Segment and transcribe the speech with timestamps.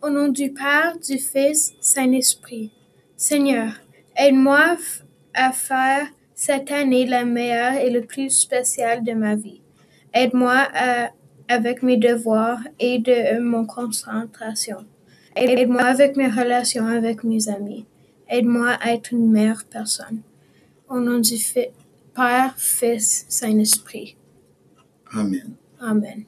[0.00, 2.70] Au nom du Père, du Fils, Saint-Esprit.
[3.16, 3.72] Seigneur,
[4.16, 4.76] aide-moi
[5.34, 6.06] à faire
[6.36, 9.60] cette année la meilleure et la plus spéciale de ma vie.
[10.14, 11.06] Aide-moi euh,
[11.48, 14.86] avec mes devoirs et de euh, mon concentration.
[15.34, 17.84] Aide-moi avec mes relations avec mes amis.
[18.28, 20.20] Aide-moi à être une meilleure personne.
[20.88, 21.34] Au nom du
[22.14, 24.16] Père, Fils, Saint-Esprit.
[25.12, 25.54] Amen.
[25.80, 26.24] Amen.